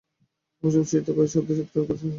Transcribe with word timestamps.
এমন 0.59 0.71
সময় 0.73 0.87
সিঁড়িতে 0.89 1.11
পায়ের 1.15 1.31
শব্দের 1.33 1.57
সঙ্গে 1.59 1.63
একটা 1.65 1.73
গানের 1.73 1.85
সুর 1.87 1.87
শোনা 1.87 2.01
গেল। 2.01 2.09